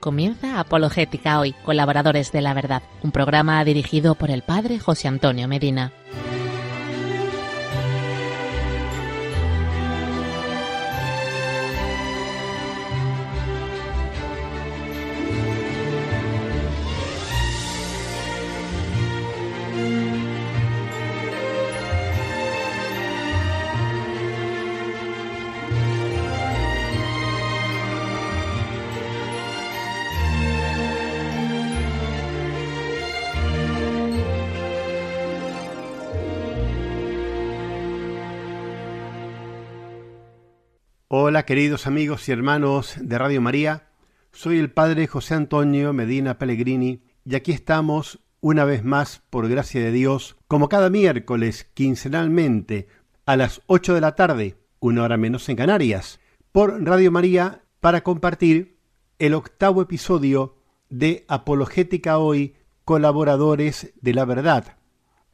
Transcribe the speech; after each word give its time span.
Comienza 0.00 0.60
Apologética 0.60 1.40
hoy, 1.40 1.54
colaboradores 1.64 2.30
de 2.30 2.40
la 2.40 2.54
verdad, 2.54 2.82
un 3.02 3.10
programa 3.10 3.64
dirigido 3.64 4.14
por 4.14 4.30
el 4.30 4.42
padre 4.42 4.78
José 4.78 5.08
Antonio 5.08 5.48
Medina. 5.48 5.92
Hola 41.20 41.44
queridos 41.44 41.88
amigos 41.88 42.28
y 42.28 42.32
hermanos 42.32 42.94
de 43.00 43.18
Radio 43.18 43.40
María, 43.40 43.88
soy 44.30 44.56
el 44.58 44.70
Padre 44.70 45.08
José 45.08 45.34
Antonio 45.34 45.92
Medina 45.92 46.38
Pellegrini 46.38 47.02
y 47.24 47.34
aquí 47.34 47.50
estamos 47.50 48.20
una 48.40 48.64
vez 48.64 48.84
más 48.84 49.20
por 49.28 49.48
gracia 49.48 49.80
de 49.80 49.90
Dios, 49.90 50.36
como 50.46 50.68
cada 50.68 50.90
miércoles 50.90 51.68
quincenalmente 51.74 52.86
a 53.26 53.36
las 53.36 53.62
8 53.66 53.94
de 53.94 54.00
la 54.00 54.14
tarde, 54.14 54.58
una 54.78 55.02
hora 55.02 55.16
menos 55.16 55.48
en 55.48 55.56
Canarias, 55.56 56.20
por 56.52 56.84
Radio 56.84 57.10
María 57.10 57.64
para 57.80 58.04
compartir 58.04 58.78
el 59.18 59.34
octavo 59.34 59.82
episodio 59.82 60.54
de 60.88 61.24
Apologética 61.26 62.18
Hoy, 62.18 62.54
Colaboradores 62.84 63.92
de 64.00 64.14
la 64.14 64.24
Verdad, 64.24 64.76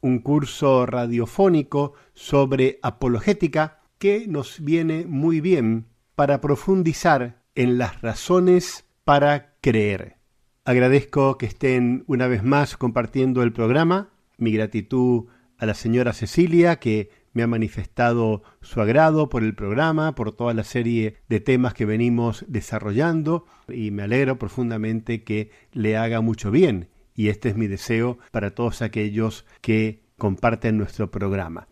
un 0.01 0.17
curso 0.17 0.87
radiofónico 0.87 1.93
sobre 2.15 2.79
apologética 2.81 3.84
que 3.97 4.27
nos 4.27 4.63
viene 4.63 5.05
muy 5.07 5.41
bien 5.41 5.85
para 6.15 6.41
profundizar 6.41 7.41
en 7.55 7.77
las 7.77 8.01
razones 8.01 8.85
para 9.03 9.55
creer. 9.61 10.17
Agradezco 10.63 11.37
que 11.37 11.45
estén 11.45 12.03
una 12.07 12.27
vez 12.27 12.43
más 12.43 12.77
compartiendo 12.77 13.43
el 13.43 13.53
programa. 13.53 14.09
Mi 14.37 14.51
gratitud 14.51 15.25
a 15.57 15.65
la 15.65 15.73
señora 15.73 16.13
Cecilia, 16.13 16.77
que 16.79 17.09
me 17.33 17.43
ha 17.43 17.47
manifestado 17.47 18.43
su 18.61 18.81
agrado 18.81 19.29
por 19.29 19.43
el 19.43 19.55
programa, 19.55 20.15
por 20.15 20.31
toda 20.31 20.53
la 20.53 20.63
serie 20.63 21.17
de 21.27 21.39
temas 21.39 21.73
que 21.73 21.85
venimos 21.85 22.45
desarrollando 22.47 23.45
y 23.67 23.91
me 23.91 24.03
alegro 24.03 24.39
profundamente 24.39 25.23
que 25.23 25.51
le 25.71 25.97
haga 25.97 26.21
mucho 26.21 26.49
bien. 26.49 26.89
Y 27.13 27.27
este 27.27 27.49
es 27.49 27.57
mi 27.57 27.67
deseo 27.67 28.17
para 28.31 28.55
todos 28.55 28.81
aquellos 28.81 29.45
que 29.61 30.03
comparten 30.17 30.77
nuestro 30.77 31.11
programa. 31.11 31.67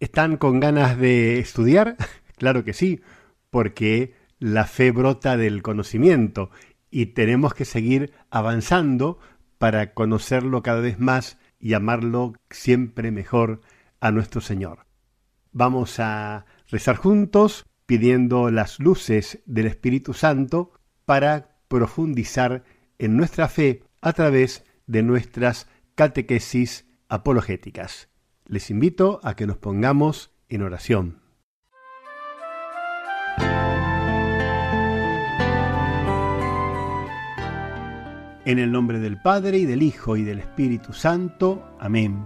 ¿Están 0.00 0.38
con 0.38 0.60
ganas 0.60 0.98
de 0.98 1.40
estudiar? 1.40 1.96
claro 2.38 2.64
que 2.64 2.72
sí, 2.72 3.02
porque 3.50 4.14
la 4.38 4.64
fe 4.64 4.92
brota 4.92 5.36
del 5.36 5.60
conocimiento 5.60 6.50
y 6.90 7.06
tenemos 7.06 7.52
que 7.52 7.66
seguir 7.66 8.14
avanzando 8.30 9.18
para 9.58 9.92
conocerlo 9.92 10.62
cada 10.62 10.80
vez 10.80 10.98
más 10.98 11.38
y 11.58 11.74
amarlo 11.74 12.32
siempre 12.48 13.10
mejor 13.10 13.60
a 14.00 14.10
nuestro 14.10 14.40
Señor. 14.40 14.86
Vamos 15.52 16.00
a 16.00 16.46
rezar 16.68 16.96
juntos 16.96 17.66
pidiendo 17.84 18.50
las 18.50 18.78
luces 18.80 19.40
del 19.44 19.66
Espíritu 19.66 20.14
Santo 20.14 20.72
para 21.04 21.58
profundizar 21.68 22.64
en 22.98 23.18
nuestra 23.18 23.48
fe 23.48 23.84
a 24.00 24.14
través 24.14 24.64
de 24.86 25.02
nuestras 25.02 25.68
catequesis 25.94 26.86
apologéticas. 27.10 28.09
Les 28.50 28.68
invito 28.68 29.20
a 29.22 29.36
que 29.36 29.46
nos 29.46 29.58
pongamos 29.58 30.32
en 30.48 30.62
oración. 30.62 31.20
En 38.44 38.58
el 38.58 38.72
nombre 38.72 38.98
del 38.98 39.22
Padre 39.22 39.58
y 39.58 39.66
del 39.66 39.84
Hijo 39.84 40.16
y 40.16 40.24
del 40.24 40.40
Espíritu 40.40 40.92
Santo. 40.92 41.62
Amén. 41.78 42.24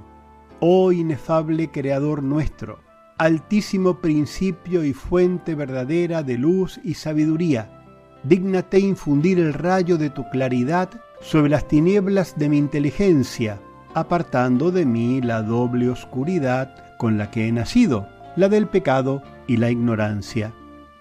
Oh 0.60 0.92
inefable 0.92 1.70
Creador 1.70 2.22
nuestro, 2.22 2.80
altísimo 3.18 4.00
principio 4.00 4.82
y 4.82 4.94
fuente 4.94 5.54
verdadera 5.54 6.22
de 6.22 6.38
luz 6.38 6.80
y 6.82 6.94
sabiduría, 6.94 7.84
dígnate 8.22 8.78
infundir 8.78 9.38
el 9.38 9.52
rayo 9.52 9.98
de 9.98 10.08
tu 10.08 10.26
claridad 10.30 10.88
sobre 11.20 11.50
las 11.50 11.68
tinieblas 11.68 12.38
de 12.38 12.48
mi 12.48 12.56
inteligencia 12.56 13.60
apartando 13.94 14.70
de 14.70 14.84
mí 14.84 15.20
la 15.20 15.42
doble 15.42 15.88
oscuridad 15.88 16.74
con 16.98 17.16
la 17.18 17.30
que 17.30 17.48
he 17.48 17.52
nacido, 17.52 18.08
la 18.36 18.48
del 18.48 18.66
pecado 18.66 19.22
y 19.46 19.56
la 19.56 19.70
ignorancia. 19.70 20.52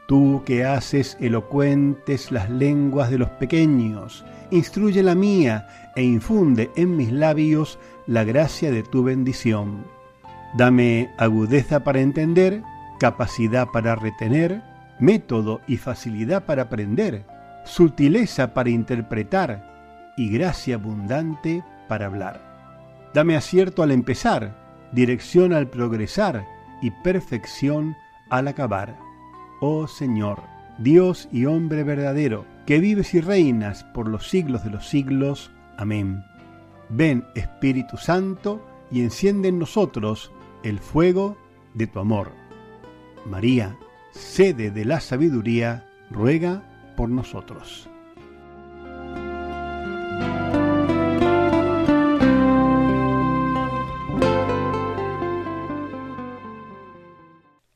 Tú 0.07 0.43
que 0.45 0.65
haces 0.65 1.17
elocuentes 1.19 2.31
las 2.31 2.49
lenguas 2.49 3.09
de 3.09 3.17
los 3.17 3.29
pequeños, 3.29 4.25
instruye 4.51 5.01
la 5.01 5.15
mía 5.15 5.67
e 5.95 6.03
infunde 6.03 6.71
en 6.75 6.95
mis 6.95 7.11
labios 7.11 7.79
la 8.05 8.23
gracia 8.23 8.71
de 8.71 8.83
tu 8.83 9.03
bendición. 9.03 9.85
Dame 10.55 11.09
agudeza 11.17 11.83
para 11.83 12.01
entender, 12.01 12.61
capacidad 12.99 13.67
para 13.73 13.95
retener, 13.95 14.61
método 14.99 15.61
y 15.67 15.77
facilidad 15.77 16.45
para 16.45 16.63
aprender, 16.63 17.25
sutileza 17.65 18.53
para 18.53 18.69
interpretar 18.69 20.13
y 20.17 20.29
gracia 20.29 20.75
abundante 20.75 21.63
para 21.87 22.05
hablar. 22.05 22.52
Dame 23.13 23.35
acierto 23.35 23.83
al 23.83 23.91
empezar, 23.91 24.89
dirección 24.91 25.53
al 25.53 25.69
progresar 25.69 26.45
y 26.81 26.91
perfección 27.03 27.95
al 28.29 28.47
acabar. 28.47 28.97
Oh 29.61 29.87
Señor, 29.87 30.41
Dios 30.79 31.29
y 31.31 31.45
hombre 31.45 31.83
verdadero, 31.83 32.45
que 32.65 32.79
vives 32.79 33.13
y 33.13 33.21
reinas 33.21 33.83
por 33.83 34.07
los 34.07 34.29
siglos 34.29 34.63
de 34.63 34.71
los 34.71 34.87
siglos. 34.87 35.51
Amén. 35.77 36.23
Ven 36.89 37.25
Espíritu 37.35 37.97
Santo 37.97 38.65
y 38.91 39.01
enciende 39.01 39.49
en 39.49 39.59
nosotros 39.59 40.31
el 40.63 40.79
fuego 40.79 41.37
de 41.73 41.87
tu 41.87 41.99
amor. 41.99 42.31
María, 43.25 43.77
sede 44.11 44.71
de 44.71 44.85
la 44.85 44.99
sabiduría, 44.99 45.87
ruega 46.09 46.63
por 46.97 47.09
nosotros. 47.09 47.89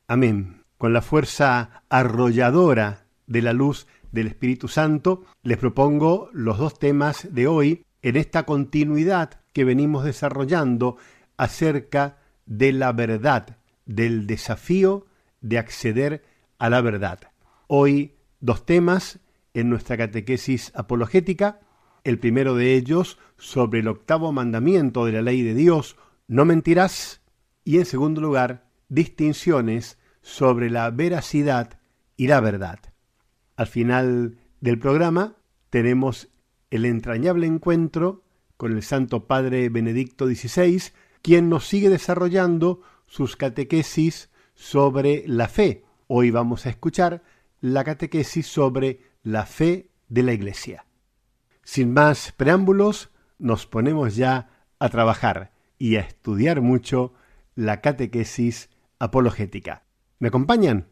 Amén. 0.09 0.63
Con 0.77 0.93
la 0.93 1.01
fuerza 1.01 1.83
arrolladora 1.89 3.07
de 3.25 3.41
la 3.41 3.51
luz 3.51 3.87
del 4.13 4.27
Espíritu 4.27 4.69
Santo, 4.69 5.25
les 5.43 5.57
propongo 5.57 6.29
los 6.31 6.57
dos 6.57 6.79
temas 6.79 7.27
de 7.33 7.47
hoy 7.47 7.83
en 8.01 8.15
esta 8.15 8.45
continuidad 8.45 9.41
que 9.51 9.65
venimos 9.65 10.05
desarrollando 10.05 10.95
acerca 11.35 12.19
de 12.45 12.71
la 12.71 12.93
verdad, 12.93 13.57
del 13.85 14.27
desafío 14.27 15.07
de 15.41 15.57
acceder 15.57 16.23
a 16.57 16.69
la 16.69 16.79
verdad. 16.79 17.19
Hoy 17.67 18.15
dos 18.39 18.65
temas 18.65 19.19
en 19.53 19.69
nuestra 19.69 19.97
catequesis 19.97 20.71
apologética. 20.73 21.59
El 22.05 22.17
primero 22.17 22.55
de 22.55 22.75
ellos 22.75 23.19
sobre 23.37 23.81
el 23.81 23.89
octavo 23.89 24.31
mandamiento 24.31 25.05
de 25.05 25.11
la 25.11 25.21
ley 25.21 25.41
de 25.41 25.53
Dios, 25.53 25.97
no 26.29 26.45
mentirás. 26.45 27.19
Y 27.65 27.79
en 27.79 27.85
segundo 27.85 28.21
lugar, 28.21 28.67
distinciones 28.89 29.97
sobre 30.27 30.69
la 30.69 30.91
veracidad 30.91 31.79
y 32.17 32.27
la 32.27 32.41
verdad. 32.41 32.79
Al 33.55 33.65
final 33.65 34.37
del 34.59 34.77
programa 34.77 35.37
tenemos 35.69 36.27
el 36.69 36.83
entrañable 36.83 37.47
encuentro 37.47 38.25
con 38.57 38.73
el 38.73 38.83
Santo 38.83 39.25
Padre 39.25 39.69
Benedicto 39.69 40.27
XVI, 40.27 40.91
quien 41.21 41.47
nos 41.47 41.65
sigue 41.65 41.89
desarrollando 41.89 42.81
sus 43.05 43.37
catequesis 43.37 44.29
sobre 44.53 45.23
la 45.27 45.47
fe. 45.47 45.85
Hoy 46.07 46.29
vamos 46.29 46.65
a 46.65 46.71
escuchar 46.71 47.23
la 47.61 47.85
catequesis 47.85 48.47
sobre 48.47 48.99
la 49.23 49.45
fe 49.45 49.91
de 50.09 50.23
la 50.23 50.33
Iglesia. 50.33 50.85
Sin 51.63 51.93
más 51.93 52.33
preámbulos, 52.33 53.11
nos 53.39 53.65
ponemos 53.65 54.17
ya 54.17 54.49
a 54.77 54.89
trabajar 54.89 55.53
y 55.79 55.95
a 55.95 56.01
estudiar 56.01 56.59
mucho 56.59 57.13
la 57.55 57.79
catequesis 57.79 58.69
apologética. 58.99 59.86
¿Me 60.19 60.29
acompañan? 60.29 60.87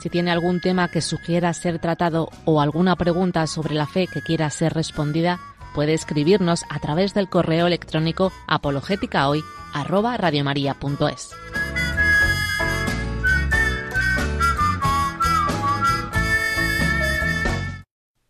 Si 0.00 0.08
tiene 0.10 0.30
algún 0.30 0.60
tema 0.60 0.86
que 0.88 1.00
sugiera 1.00 1.52
ser 1.54 1.80
tratado 1.80 2.28
o 2.44 2.60
alguna 2.60 2.94
pregunta 2.94 3.46
sobre 3.46 3.74
la 3.74 3.86
fe 3.86 4.06
que 4.06 4.20
quiera 4.20 4.50
ser 4.50 4.74
respondida, 4.74 5.40
puede 5.74 5.94
escribirnos 5.94 6.64
a 6.68 6.78
través 6.78 7.14
del 7.14 7.28
correo 7.28 7.66
electrónico 7.66 8.30
apologéticahoy@radiomaria.es. 8.46 11.30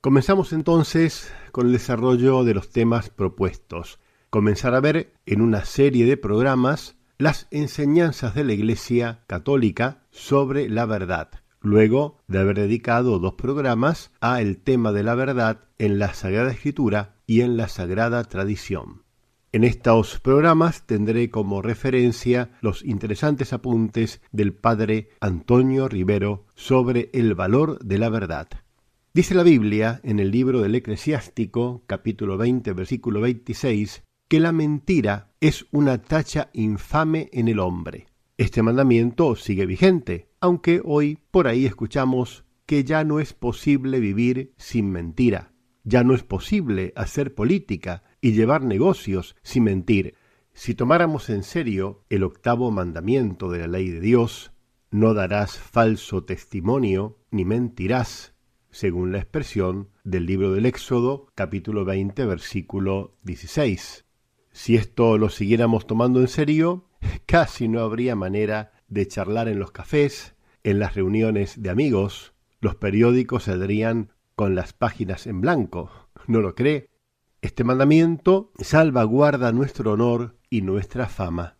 Comenzamos 0.00 0.52
entonces 0.52 1.34
con 1.50 1.66
el 1.66 1.72
desarrollo 1.72 2.44
de 2.44 2.54
los 2.54 2.70
temas 2.70 3.10
propuestos. 3.10 3.98
Comenzar 4.34 4.74
a 4.74 4.80
ver 4.80 5.12
en 5.26 5.40
una 5.40 5.64
serie 5.64 6.06
de 6.06 6.16
programas 6.16 6.96
las 7.18 7.46
enseñanzas 7.52 8.34
de 8.34 8.42
la 8.42 8.52
Iglesia 8.52 9.20
Católica 9.28 10.02
sobre 10.10 10.68
la 10.68 10.86
verdad, 10.86 11.30
luego 11.60 12.18
de 12.26 12.40
haber 12.40 12.56
dedicado 12.56 13.20
dos 13.20 13.34
programas 13.34 14.10
a 14.20 14.40
el 14.40 14.56
tema 14.56 14.90
de 14.90 15.04
la 15.04 15.14
verdad 15.14 15.60
en 15.78 16.00
la 16.00 16.14
Sagrada 16.14 16.50
Escritura 16.50 17.14
y 17.28 17.42
en 17.42 17.56
la 17.56 17.68
Sagrada 17.68 18.24
Tradición. 18.24 19.04
En 19.52 19.62
estos 19.62 20.18
programas 20.18 20.84
tendré 20.84 21.30
como 21.30 21.62
referencia 21.62 22.50
los 22.60 22.84
interesantes 22.84 23.52
apuntes 23.52 24.20
del 24.32 24.52
padre 24.52 25.10
Antonio 25.20 25.86
Rivero 25.86 26.44
sobre 26.56 27.08
el 27.12 27.36
valor 27.36 27.78
de 27.84 27.98
la 27.98 28.08
verdad. 28.08 28.48
Dice 29.12 29.36
la 29.36 29.44
Biblia 29.44 30.00
en 30.02 30.18
el 30.18 30.32
libro 30.32 30.60
del 30.60 30.74
Eclesiástico, 30.74 31.84
capítulo 31.86 32.36
20, 32.36 32.72
versículo 32.72 33.20
26, 33.20 34.02
que 34.28 34.40
la 34.40 34.52
mentira 34.52 35.32
es 35.40 35.66
una 35.70 36.02
tacha 36.02 36.50
infame 36.52 37.28
en 37.32 37.48
el 37.48 37.58
hombre. 37.58 38.06
Este 38.36 38.62
mandamiento 38.62 39.36
sigue 39.36 39.66
vigente, 39.66 40.28
aunque 40.40 40.80
hoy 40.84 41.18
por 41.30 41.46
ahí 41.46 41.66
escuchamos 41.66 42.44
que 42.66 42.84
ya 42.84 43.04
no 43.04 43.20
es 43.20 43.32
posible 43.32 44.00
vivir 44.00 44.54
sin 44.56 44.90
mentira, 44.90 45.52
ya 45.84 46.02
no 46.02 46.14
es 46.14 46.22
posible 46.22 46.92
hacer 46.96 47.34
política 47.34 48.02
y 48.20 48.32
llevar 48.32 48.64
negocios 48.64 49.36
sin 49.42 49.64
mentir. 49.64 50.14
Si 50.52 50.74
tomáramos 50.74 51.28
en 51.30 51.42
serio 51.42 52.04
el 52.08 52.22
octavo 52.22 52.70
mandamiento 52.70 53.50
de 53.50 53.58
la 53.60 53.66
ley 53.66 53.90
de 53.90 54.00
Dios, 54.00 54.52
no 54.90 55.12
darás 55.12 55.58
falso 55.58 56.24
testimonio 56.24 57.18
ni 57.30 57.44
mentirás, 57.44 58.34
según 58.70 59.12
la 59.12 59.18
expresión 59.18 59.90
del 60.04 60.26
libro 60.26 60.52
del 60.52 60.66
Éxodo, 60.66 61.26
capítulo 61.34 61.84
20, 61.84 62.24
versículo 62.26 63.16
16. 63.22 64.03
Si 64.54 64.76
esto 64.76 65.18
lo 65.18 65.30
siguiéramos 65.30 65.84
tomando 65.84 66.20
en 66.20 66.28
serio, 66.28 66.86
casi 67.26 67.66
no 67.66 67.80
habría 67.80 68.14
manera 68.14 68.72
de 68.86 69.06
charlar 69.08 69.48
en 69.48 69.58
los 69.58 69.72
cafés, 69.72 70.36
en 70.62 70.78
las 70.78 70.94
reuniones 70.94 71.60
de 71.60 71.70
amigos, 71.70 72.34
los 72.60 72.76
periódicos 72.76 73.42
saldrían 73.42 74.12
con 74.36 74.54
las 74.54 74.72
páginas 74.72 75.26
en 75.26 75.40
blanco. 75.40 75.90
¿No 76.28 76.40
lo 76.40 76.54
cree? 76.54 76.88
Este 77.42 77.64
mandamiento 77.64 78.52
salvaguarda 78.60 79.50
nuestro 79.50 79.92
honor 79.92 80.38
y 80.48 80.62
nuestra 80.62 81.08
fama. 81.08 81.58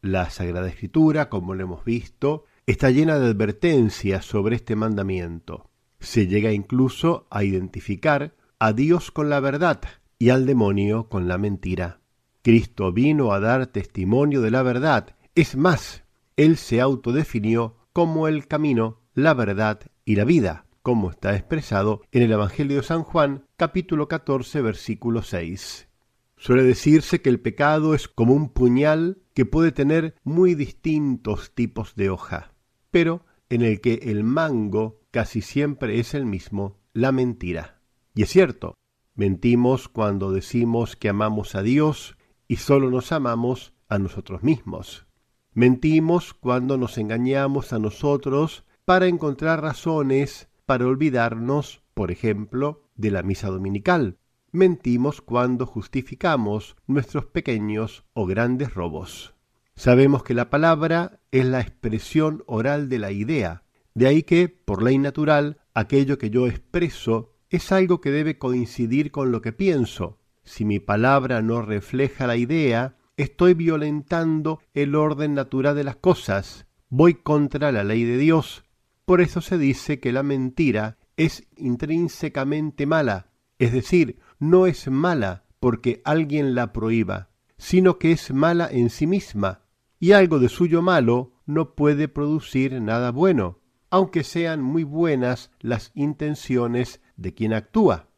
La 0.00 0.28
Sagrada 0.28 0.68
Escritura, 0.68 1.28
como 1.28 1.54
lo 1.54 1.62
hemos 1.62 1.84
visto, 1.84 2.44
está 2.66 2.90
llena 2.90 3.20
de 3.20 3.26
advertencias 3.26 4.24
sobre 4.24 4.56
este 4.56 4.74
mandamiento. 4.74 5.70
Se 6.00 6.26
llega 6.26 6.50
incluso 6.50 7.28
a 7.30 7.44
identificar 7.44 8.34
a 8.58 8.72
Dios 8.72 9.12
con 9.12 9.30
la 9.30 9.38
verdad 9.38 9.80
y 10.18 10.30
al 10.30 10.44
demonio 10.44 11.08
con 11.08 11.28
la 11.28 11.38
mentira. 11.38 12.01
Cristo 12.42 12.92
vino 12.92 13.32
a 13.32 13.38
dar 13.38 13.68
testimonio 13.68 14.40
de 14.42 14.50
la 14.50 14.64
verdad. 14.64 15.14
Es 15.36 15.56
más, 15.56 16.02
Él 16.36 16.56
se 16.56 16.80
autodefinió 16.80 17.76
como 17.92 18.26
el 18.26 18.48
camino, 18.48 19.00
la 19.14 19.32
verdad 19.32 19.80
y 20.04 20.16
la 20.16 20.24
vida, 20.24 20.66
como 20.82 21.10
está 21.10 21.36
expresado 21.36 22.02
en 22.10 22.22
el 22.22 22.32
Evangelio 22.32 22.78
de 22.78 22.82
San 22.82 23.04
Juan, 23.04 23.46
capítulo 23.56 24.08
14, 24.08 24.60
versículo 24.60 25.22
6. 25.22 25.88
Suele 26.36 26.64
decirse 26.64 27.22
que 27.22 27.30
el 27.30 27.38
pecado 27.38 27.94
es 27.94 28.08
como 28.08 28.34
un 28.34 28.48
puñal 28.48 29.22
que 29.34 29.46
puede 29.46 29.70
tener 29.70 30.16
muy 30.24 30.56
distintos 30.56 31.54
tipos 31.54 31.94
de 31.94 32.10
hoja, 32.10 32.54
pero 32.90 33.24
en 33.50 33.62
el 33.62 33.80
que 33.80 34.00
el 34.02 34.24
mango 34.24 35.00
casi 35.12 35.42
siempre 35.42 36.00
es 36.00 36.12
el 36.12 36.26
mismo, 36.26 36.80
la 36.92 37.12
mentira. 37.12 37.80
Y 38.16 38.22
es 38.22 38.30
cierto, 38.30 38.74
mentimos 39.14 39.88
cuando 39.88 40.32
decimos 40.32 40.96
que 40.96 41.08
amamos 41.08 41.54
a 41.54 41.62
Dios 41.62 42.16
y 42.52 42.56
solo 42.56 42.90
nos 42.90 43.12
amamos 43.12 43.72
a 43.88 43.98
nosotros 43.98 44.42
mismos. 44.42 45.06
Mentimos 45.54 46.34
cuando 46.34 46.76
nos 46.76 46.98
engañamos 46.98 47.72
a 47.72 47.78
nosotros 47.78 48.66
para 48.84 49.06
encontrar 49.06 49.62
razones 49.62 50.50
para 50.66 50.86
olvidarnos, 50.86 51.82
por 51.94 52.10
ejemplo, 52.10 52.90
de 52.94 53.10
la 53.10 53.22
misa 53.22 53.48
dominical. 53.48 54.18
Mentimos 54.50 55.22
cuando 55.22 55.64
justificamos 55.64 56.76
nuestros 56.86 57.24
pequeños 57.24 58.04
o 58.12 58.26
grandes 58.26 58.74
robos. 58.74 59.34
Sabemos 59.74 60.22
que 60.22 60.34
la 60.34 60.50
palabra 60.50 61.20
es 61.30 61.46
la 61.46 61.62
expresión 61.62 62.44
oral 62.46 62.90
de 62.90 62.98
la 62.98 63.12
idea, 63.12 63.62
de 63.94 64.08
ahí 64.08 64.24
que, 64.24 64.50
por 64.50 64.82
ley 64.82 64.98
natural, 64.98 65.62
aquello 65.72 66.18
que 66.18 66.28
yo 66.28 66.46
expreso 66.46 67.32
es 67.48 67.72
algo 67.72 68.02
que 68.02 68.10
debe 68.10 68.36
coincidir 68.36 69.10
con 69.10 69.32
lo 69.32 69.40
que 69.40 69.54
pienso. 69.54 70.18
Si 70.44 70.64
mi 70.64 70.80
palabra 70.80 71.42
no 71.42 71.62
refleja 71.62 72.26
la 72.26 72.36
idea, 72.36 72.96
estoy 73.16 73.54
violentando 73.54 74.60
el 74.74 74.94
orden 74.94 75.34
natural 75.34 75.76
de 75.76 75.84
las 75.84 75.96
cosas, 75.96 76.66
voy 76.88 77.14
contra 77.14 77.72
la 77.72 77.84
ley 77.84 78.04
de 78.04 78.18
Dios. 78.18 78.64
Por 79.04 79.20
eso 79.20 79.40
se 79.40 79.58
dice 79.58 80.00
que 80.00 80.12
la 80.12 80.22
mentira 80.22 80.98
es 81.16 81.46
intrínsecamente 81.56 82.86
mala, 82.86 83.30
es 83.58 83.72
decir, 83.72 84.18
no 84.38 84.66
es 84.66 84.88
mala 84.90 85.44
porque 85.60 86.02
alguien 86.04 86.54
la 86.54 86.72
prohíba, 86.72 87.30
sino 87.58 87.98
que 87.98 88.12
es 88.12 88.32
mala 88.32 88.68
en 88.70 88.90
sí 88.90 89.06
misma, 89.06 89.62
y 90.00 90.12
algo 90.12 90.38
de 90.38 90.48
suyo 90.48 90.82
malo 90.82 91.32
no 91.46 91.74
puede 91.74 92.08
producir 92.08 92.80
nada 92.80 93.10
bueno 93.12 93.62
aunque 93.92 94.24
sean 94.24 94.62
muy 94.62 94.84
buenas 94.84 95.50
las 95.60 95.92
intenciones 95.94 97.02
de 97.18 97.34
quien 97.34 97.52
actúa. 97.52 98.08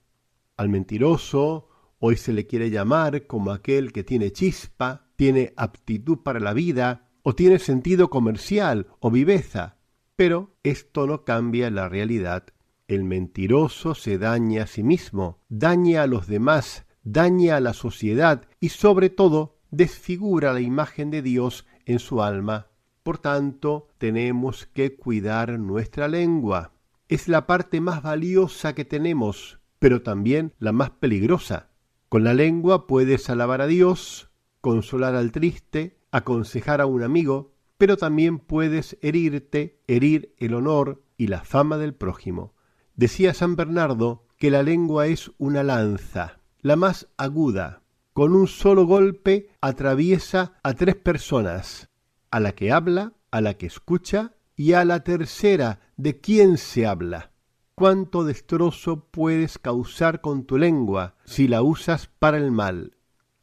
Al 0.56 0.68
mentiroso 0.68 1.66
hoy 2.04 2.16
se 2.16 2.32
le 2.32 2.46
quiere 2.46 2.70
llamar 2.70 3.26
como 3.26 3.50
aquel 3.50 3.92
que 3.92 4.04
tiene 4.04 4.32
chispa, 4.32 5.06
tiene 5.16 5.52
aptitud 5.56 6.18
para 6.18 6.40
la 6.40 6.52
vida, 6.52 7.08
o 7.22 7.34
tiene 7.34 7.58
sentido 7.58 8.10
comercial 8.10 8.86
o 9.00 9.10
viveza. 9.10 9.78
Pero 10.16 10.56
esto 10.62 11.06
no 11.06 11.24
cambia 11.24 11.70
la 11.70 11.88
realidad. 11.88 12.44
El 12.88 13.04
mentiroso 13.04 13.94
se 13.94 14.18
daña 14.18 14.64
a 14.64 14.66
sí 14.66 14.82
mismo, 14.82 15.40
daña 15.48 16.02
a 16.02 16.06
los 16.06 16.26
demás, 16.26 16.84
daña 17.02 17.56
a 17.56 17.60
la 17.60 17.72
sociedad 17.72 18.46
y 18.60 18.68
sobre 18.68 19.08
todo 19.08 19.58
desfigura 19.70 20.52
la 20.52 20.60
imagen 20.60 21.10
de 21.10 21.22
Dios 21.22 21.66
en 21.86 21.98
su 21.98 22.22
alma 22.22 22.68
por 23.04 23.18
tanto, 23.18 23.88
tenemos 23.98 24.64
que 24.64 24.96
cuidar 24.96 25.58
nuestra 25.58 26.08
lengua. 26.08 26.72
Es 27.06 27.28
la 27.28 27.46
parte 27.46 27.82
más 27.82 28.02
valiosa 28.02 28.74
que 28.74 28.86
tenemos, 28.86 29.60
pero 29.78 30.00
también 30.00 30.54
la 30.58 30.72
más 30.72 30.88
peligrosa. 30.88 31.68
Con 32.14 32.22
la 32.22 32.32
lengua 32.32 32.86
puedes 32.86 33.28
alabar 33.28 33.60
a 33.60 33.66
Dios, 33.66 34.30
consolar 34.60 35.16
al 35.16 35.32
triste, 35.32 35.98
aconsejar 36.12 36.80
a 36.80 36.86
un 36.86 37.02
amigo, 37.02 37.56
pero 37.76 37.96
también 37.96 38.38
puedes 38.38 38.96
herirte, 39.02 39.82
herir 39.88 40.32
el 40.38 40.54
honor 40.54 41.02
y 41.16 41.26
la 41.26 41.42
fama 41.42 41.76
del 41.76 41.92
prójimo. 41.92 42.54
Decía 42.94 43.34
San 43.34 43.56
Bernardo 43.56 44.28
que 44.36 44.52
la 44.52 44.62
lengua 44.62 45.08
es 45.08 45.32
una 45.38 45.64
lanza, 45.64 46.38
la 46.60 46.76
más 46.76 47.08
aguda. 47.16 47.82
Con 48.12 48.36
un 48.36 48.46
solo 48.46 48.86
golpe 48.86 49.48
atraviesa 49.60 50.52
a 50.62 50.74
tres 50.74 50.94
personas, 50.94 51.88
a 52.30 52.38
la 52.38 52.52
que 52.52 52.70
habla, 52.70 53.14
a 53.32 53.40
la 53.40 53.54
que 53.54 53.66
escucha 53.66 54.36
y 54.54 54.74
a 54.74 54.84
la 54.84 55.02
tercera 55.02 55.80
de 55.96 56.20
quién 56.20 56.58
se 56.58 56.86
habla. 56.86 57.33
¿Cuánto 57.76 58.22
destrozo 58.22 59.08
puedes 59.10 59.58
causar 59.58 60.20
con 60.20 60.44
tu 60.44 60.58
lengua 60.58 61.16
si 61.24 61.48
la 61.48 61.60
usas 61.60 62.08
para 62.20 62.36
el 62.36 62.52
mal? 62.52 62.96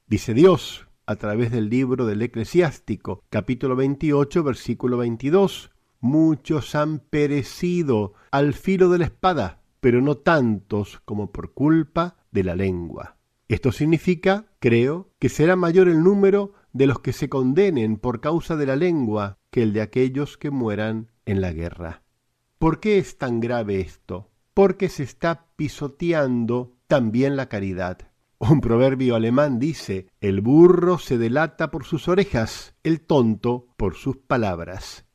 Dice 0.08 0.34
Dios 0.34 0.88
a 1.06 1.18
través 1.18 1.52
del 1.52 1.70
libro 1.70 2.06
del 2.06 2.22
Eclesiástico, 2.22 3.26
capítulo 3.30 3.76
28, 3.76 4.42
versículo 4.42 4.96
22. 4.96 5.72
Muchos 6.00 6.76
han 6.76 7.00
perecido 7.00 8.14
al 8.32 8.54
filo 8.54 8.88
de 8.88 9.00
la 9.00 9.06
espada, 9.06 9.64
pero 9.82 10.00
no 10.00 10.16
tantos 10.16 11.02
como 11.04 11.34
por 11.34 11.54
culpa 11.54 12.16
de 12.32 12.46
la 12.46 12.56
lengua. 12.56 13.18
Esto 13.50 13.74
significa, 13.74 14.46
creo, 14.60 15.10
que 15.20 15.28
será 15.28 15.58
mayor 15.58 15.90
el 15.90 16.04
número 16.04 16.54
de 16.72 16.88
los 16.88 17.02
que 17.02 17.12
se 17.12 17.28
condenen 17.28 17.98
por 17.98 18.22
causa 18.22 18.56
de 18.56 18.66
la 18.66 18.78
lengua 18.78 19.40
que 19.50 19.62
el 19.62 19.74
de 19.74 19.82
aquellos 19.82 20.38
que 20.38 20.52
mueran 20.52 21.12
en 21.26 21.42
la 21.42 21.52
guerra. 21.52 22.02
¿Por 22.62 22.80
qué 22.80 23.00
es 23.00 23.18
tan 23.18 23.40
grave 23.40 23.82
esto? 23.82 24.30
Porque 24.54 24.88
se 24.88 25.02
está 25.02 25.48
pisoteando 25.56 26.76
también 26.86 27.36
la 27.36 27.50
caridad. 27.50 27.98
Un 28.38 28.62
proverbio 28.62 29.16
alemán 29.16 29.58
dice, 29.58 30.10
el 30.22 30.42
burro 30.42 31.00
se 31.00 31.18
delata 31.18 31.72
por 31.72 31.86
sus 31.86 32.08
orejas, 32.08 32.76
el 32.84 33.02
tonto 33.02 33.66
por 33.78 33.96
sus 33.96 34.18
palabras. 34.18 35.06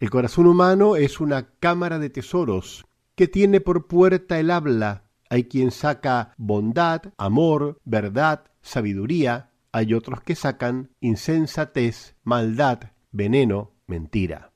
El 0.00 0.10
corazón 0.10 0.48
humano 0.48 0.96
es 0.96 1.20
una 1.20 1.50
cámara 1.60 2.00
de 2.00 2.10
tesoros 2.10 2.84
que 3.14 3.28
tiene 3.28 3.60
por 3.60 3.86
puerta 3.86 4.40
el 4.40 4.50
habla. 4.50 5.04
Hay 5.30 5.44
quien 5.44 5.70
saca 5.70 6.34
bondad, 6.36 7.02
amor, 7.16 7.78
verdad, 7.84 8.50
sabiduría, 8.60 9.52
hay 9.70 9.94
otros 9.94 10.20
que 10.22 10.34
sacan 10.34 10.90
insensatez, 10.98 12.16
maldad, 12.24 12.90
veneno, 13.12 13.70
mentira. 13.86 14.50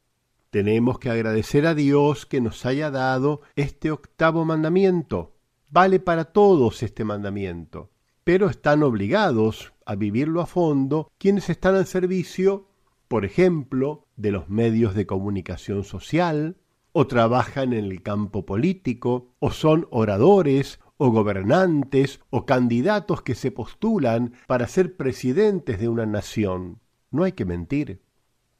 Tenemos 0.52 0.98
que 0.98 1.08
agradecer 1.08 1.66
a 1.66 1.74
Dios 1.74 2.26
que 2.26 2.42
nos 2.42 2.66
haya 2.66 2.90
dado 2.90 3.40
este 3.56 3.90
octavo 3.90 4.44
mandamiento. 4.44 5.32
Vale 5.70 5.98
para 5.98 6.26
todos 6.26 6.82
este 6.82 7.04
mandamiento, 7.04 7.90
pero 8.22 8.50
están 8.50 8.82
obligados 8.82 9.72
a 9.86 9.94
vivirlo 9.94 10.42
a 10.42 10.46
fondo 10.46 11.10
quienes 11.16 11.48
están 11.48 11.74
al 11.74 11.86
servicio, 11.86 12.68
por 13.08 13.24
ejemplo, 13.24 14.08
de 14.16 14.30
los 14.30 14.50
medios 14.50 14.94
de 14.94 15.06
comunicación 15.06 15.84
social, 15.84 16.58
o 16.92 17.06
trabajan 17.06 17.72
en 17.72 17.86
el 17.86 18.02
campo 18.02 18.44
político, 18.44 19.32
o 19.38 19.52
son 19.52 19.88
oradores, 19.90 20.80
o 20.98 21.08
gobernantes, 21.08 22.20
o 22.28 22.44
candidatos 22.44 23.22
que 23.22 23.34
se 23.34 23.52
postulan 23.52 24.34
para 24.46 24.68
ser 24.68 24.98
presidentes 24.98 25.80
de 25.80 25.88
una 25.88 26.04
nación. 26.04 26.78
No 27.10 27.24
hay 27.24 27.32
que 27.32 27.46
mentir. 27.46 28.01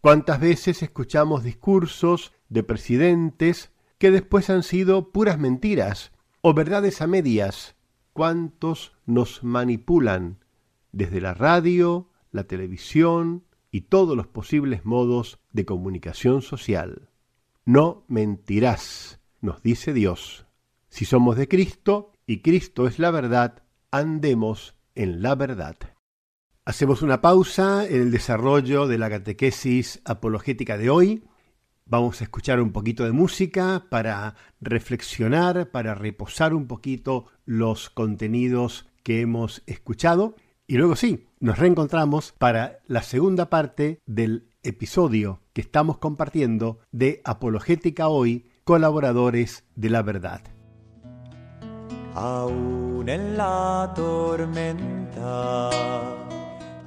¿Cuántas 0.02 0.40
veces 0.40 0.82
escuchamos 0.82 1.44
discursos 1.44 2.32
de 2.48 2.64
presidentes 2.64 3.70
que 3.98 4.10
después 4.10 4.50
han 4.50 4.64
sido 4.64 5.12
puras 5.12 5.38
mentiras 5.38 6.10
o 6.40 6.54
verdades 6.54 7.00
a 7.02 7.06
medias? 7.06 7.76
¿Cuántos 8.12 8.94
nos 9.06 9.44
manipulan 9.44 10.44
desde 10.90 11.20
la 11.20 11.34
radio, 11.34 12.10
la 12.32 12.48
televisión 12.48 13.44
y 13.70 13.82
todos 13.82 14.16
los 14.16 14.26
posibles 14.26 14.84
modos 14.84 15.38
de 15.52 15.64
comunicación 15.64 16.42
social? 16.42 17.08
No 17.64 18.04
mentirás, 18.08 19.20
nos 19.40 19.62
dice 19.62 19.92
Dios. 19.92 20.46
Si 20.88 21.04
somos 21.04 21.36
de 21.36 21.46
Cristo 21.46 22.10
y 22.26 22.42
Cristo 22.42 22.88
es 22.88 22.98
la 22.98 23.12
verdad, 23.12 23.62
andemos 23.92 24.74
en 24.96 25.22
la 25.22 25.36
verdad. 25.36 25.76
Hacemos 26.64 27.02
una 27.02 27.20
pausa 27.20 27.84
en 27.88 28.02
el 28.02 28.12
desarrollo 28.12 28.86
de 28.86 28.96
la 28.96 29.10
catequesis 29.10 30.00
apologética 30.04 30.78
de 30.78 30.90
hoy. 30.90 31.24
Vamos 31.86 32.20
a 32.20 32.24
escuchar 32.24 32.60
un 32.60 32.70
poquito 32.70 33.04
de 33.04 33.10
música 33.10 33.86
para 33.90 34.36
reflexionar, 34.60 35.72
para 35.72 35.96
reposar 35.96 36.54
un 36.54 36.68
poquito 36.68 37.26
los 37.46 37.90
contenidos 37.90 38.86
que 39.02 39.22
hemos 39.22 39.64
escuchado. 39.66 40.36
Y 40.68 40.76
luego 40.76 40.94
sí, 40.94 41.26
nos 41.40 41.58
reencontramos 41.58 42.30
para 42.30 42.78
la 42.86 43.02
segunda 43.02 43.50
parte 43.50 43.98
del 44.06 44.48
episodio 44.62 45.40
que 45.54 45.62
estamos 45.62 45.98
compartiendo 45.98 46.78
de 46.92 47.22
Apologética 47.24 48.06
Hoy, 48.06 48.46
colaboradores 48.62 49.64
de 49.74 49.90
la 49.90 50.02
verdad. 50.02 50.42
Aún 52.14 53.08
en 53.08 53.36
la 53.36 53.92
tormenta 53.96 55.70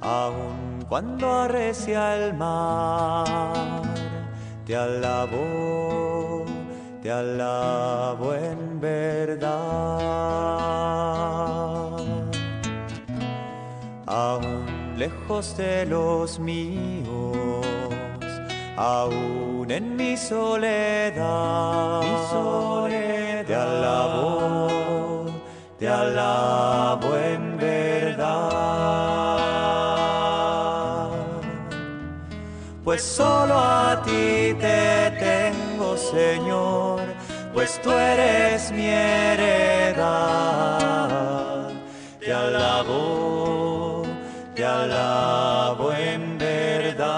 aun 0.06 0.84
cuando 0.88 1.32
arrecia 1.32 2.14
el 2.16 2.32
mar, 2.34 3.82
te 4.64 4.76
alabo, 4.76 6.44
te 7.02 7.10
alabo 7.10 8.34
en 8.34 8.80
verdad. 8.80 9.50
Aún 14.06 14.64
lejos 14.96 15.56
de 15.56 15.86
los 15.86 16.38
míos, 16.38 17.66
aún 18.76 19.68
en 19.68 19.96
mi 19.96 20.16
soledad, 20.16 22.00
mi 22.02 22.16
soledad 22.30 23.44
te 23.44 23.54
alabo, 23.54 25.26
te 25.78 25.88
alabo 25.88 27.16
en 27.16 27.56
verdad. 27.56 27.95
Pues 32.86 33.02
solo 33.02 33.58
a 33.58 34.00
ti 34.04 34.54
te 34.60 35.10
tengo, 35.18 35.96
Señor, 35.96 37.00
pues 37.52 37.80
tú 37.82 37.90
eres 37.90 38.70
mi 38.70 38.86
heredad. 38.86 40.06
Te 42.20 42.32
alabo, 42.32 44.04
te 44.54 44.64
alabo 44.64 45.92
en 45.94 46.38
verdad. 46.38 47.16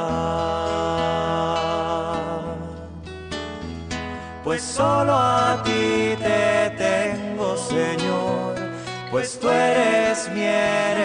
Pues 4.43 4.63
solo 4.63 5.13
a 5.13 5.63
ti 5.65 6.17
te 6.17 6.71
tengo, 6.79 7.59
Señor, 7.59 8.55
pues 9.11 9.39
tú 9.39 9.51
eres 9.51 10.31
mi 10.33 10.45
heredad. 10.45 10.98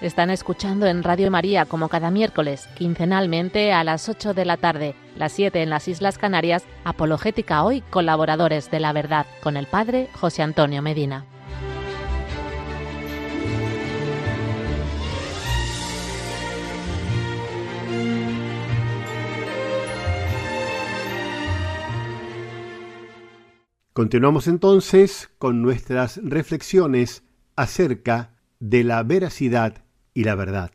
Están 0.00 0.30
escuchando 0.30 0.86
en 0.86 1.02
Radio 1.02 1.30
María 1.30 1.66
como 1.66 1.90
cada 1.90 2.10
miércoles, 2.10 2.66
quincenalmente 2.74 3.74
a 3.74 3.84
las 3.84 4.08
8 4.08 4.32
de 4.32 4.46
la 4.46 4.56
tarde, 4.56 4.94
las 5.14 5.32
7 5.32 5.60
en 5.62 5.68
las 5.68 5.88
Islas 5.88 6.16
Canarias, 6.16 6.64
Apologética 6.84 7.62
Hoy, 7.64 7.82
colaboradores 7.90 8.70
de 8.70 8.80
la 8.80 8.94
verdad, 8.94 9.26
con 9.42 9.58
el 9.58 9.66
Padre 9.66 10.08
José 10.14 10.42
Antonio 10.42 10.80
Medina. 10.80 11.26
Continuamos 23.92 24.48
entonces 24.48 25.28
con 25.36 25.60
nuestras 25.60 26.18
reflexiones 26.24 27.22
acerca 27.54 28.30
de 28.60 28.82
la 28.82 29.02
veracidad 29.02 29.84
y 30.14 30.24
la 30.24 30.34
verdad. 30.34 30.70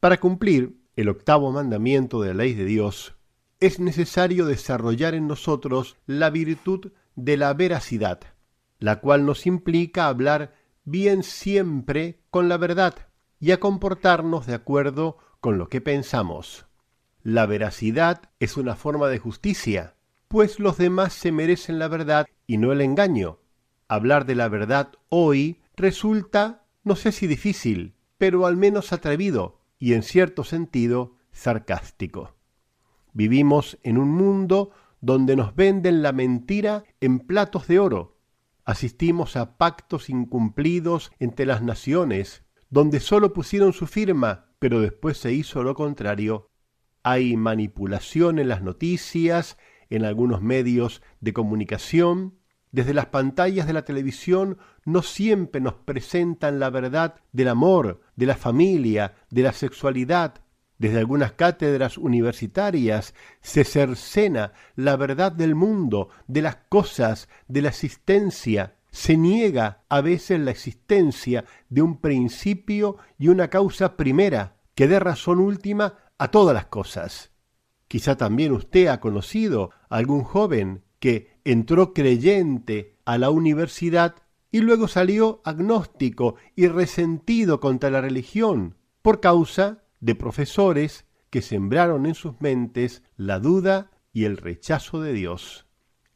Para 0.00 0.18
cumplir 0.18 0.76
el 0.96 1.08
octavo 1.08 1.52
mandamiento 1.52 2.20
de 2.20 2.28
la 2.28 2.44
ley 2.44 2.54
de 2.54 2.64
Dios, 2.64 3.14
es 3.60 3.80
necesario 3.80 4.46
desarrollar 4.46 5.14
en 5.14 5.26
nosotros 5.26 5.96
la 6.06 6.30
virtud 6.30 6.92
de 7.14 7.36
la 7.36 7.54
veracidad, 7.54 8.20
la 8.78 9.00
cual 9.00 9.24
nos 9.24 9.46
implica 9.46 10.06
hablar 10.06 10.54
bien 10.84 11.22
siempre 11.22 12.20
con 12.30 12.48
la 12.48 12.58
verdad 12.58 12.94
y 13.40 13.50
a 13.50 13.60
comportarnos 13.60 14.46
de 14.46 14.54
acuerdo 14.54 15.18
con 15.40 15.58
lo 15.58 15.68
que 15.68 15.80
pensamos. 15.80 16.66
La 17.22 17.46
veracidad 17.46 18.30
es 18.38 18.56
una 18.56 18.76
forma 18.76 19.08
de 19.08 19.18
justicia, 19.18 19.96
pues 20.28 20.60
los 20.60 20.76
demás 20.76 21.12
se 21.12 21.32
merecen 21.32 21.78
la 21.78 21.88
verdad 21.88 22.26
y 22.46 22.58
no 22.58 22.72
el 22.72 22.80
engaño. 22.80 23.40
Hablar 23.88 24.26
de 24.26 24.34
la 24.34 24.48
verdad 24.48 24.92
hoy 25.08 25.60
resulta, 25.76 26.64
no 26.84 26.94
sé 26.94 27.12
si 27.12 27.26
difícil, 27.26 27.95
pero 28.18 28.46
al 28.46 28.56
menos 28.56 28.92
atrevido 28.92 29.60
y 29.78 29.94
en 29.94 30.02
cierto 30.02 30.44
sentido 30.44 31.16
sarcástico. 31.32 32.34
Vivimos 33.12 33.78
en 33.82 33.98
un 33.98 34.10
mundo 34.10 34.70
donde 35.00 35.36
nos 35.36 35.54
venden 35.54 36.02
la 36.02 36.12
mentira 36.12 36.84
en 37.00 37.20
platos 37.20 37.66
de 37.66 37.78
oro. 37.78 38.18
Asistimos 38.64 39.36
a 39.36 39.56
pactos 39.58 40.10
incumplidos 40.10 41.12
entre 41.18 41.46
las 41.46 41.62
naciones, 41.62 42.44
donde 42.70 43.00
sólo 43.00 43.32
pusieron 43.32 43.72
su 43.72 43.86
firma, 43.86 44.50
pero 44.58 44.80
después 44.80 45.18
se 45.18 45.32
hizo 45.32 45.62
lo 45.62 45.74
contrario. 45.74 46.50
Hay 47.02 47.36
manipulación 47.36 48.38
en 48.38 48.48
las 48.48 48.62
noticias, 48.62 49.56
en 49.90 50.04
algunos 50.04 50.42
medios 50.42 51.02
de 51.20 51.32
comunicación, 51.32 52.38
desde 52.76 52.92
las 52.92 53.06
pantallas 53.06 53.66
de 53.66 53.72
la 53.72 53.86
televisión 53.86 54.58
no 54.84 55.00
siempre 55.00 55.62
nos 55.62 55.72
presentan 55.72 56.60
la 56.60 56.68
verdad 56.68 57.14
del 57.32 57.48
amor, 57.48 58.02
de 58.16 58.26
la 58.26 58.36
familia, 58.36 59.14
de 59.30 59.40
la 59.44 59.54
sexualidad. 59.54 60.42
Desde 60.76 60.98
algunas 60.98 61.32
cátedras 61.32 61.96
universitarias 61.96 63.14
se 63.40 63.64
cercena 63.64 64.52
la 64.74 64.96
verdad 64.96 65.32
del 65.32 65.54
mundo, 65.54 66.10
de 66.26 66.42
las 66.42 66.56
cosas, 66.68 67.30
de 67.48 67.62
la 67.62 67.70
existencia. 67.70 68.76
Se 68.90 69.16
niega 69.16 69.82
a 69.88 70.02
veces 70.02 70.38
la 70.38 70.50
existencia 70.50 71.46
de 71.70 71.80
un 71.80 71.98
principio 71.98 72.98
y 73.18 73.28
una 73.28 73.48
causa 73.48 73.96
primera 73.96 74.58
que 74.74 74.86
dé 74.86 75.00
razón 75.00 75.40
última 75.40 75.94
a 76.18 76.30
todas 76.30 76.52
las 76.52 76.66
cosas. 76.66 77.32
Quizá 77.88 78.18
también 78.18 78.52
usted 78.52 78.88
ha 78.88 79.00
conocido 79.00 79.70
a 79.88 79.96
algún 79.96 80.24
joven 80.24 80.84
que 80.98 81.35
entró 81.46 81.94
creyente 81.94 82.96
a 83.04 83.18
la 83.18 83.30
universidad 83.30 84.16
y 84.50 84.60
luego 84.60 84.88
salió 84.88 85.42
agnóstico 85.44 86.34
y 86.56 86.66
resentido 86.66 87.60
contra 87.60 87.88
la 87.88 88.00
religión 88.00 88.74
por 89.00 89.20
causa 89.20 89.84
de 90.00 90.16
profesores 90.16 91.04
que 91.30 91.42
sembraron 91.42 92.04
en 92.06 92.16
sus 92.16 92.40
mentes 92.40 93.04
la 93.16 93.38
duda 93.38 93.92
y 94.12 94.24
el 94.24 94.38
rechazo 94.38 95.00
de 95.00 95.12
Dios. 95.12 95.66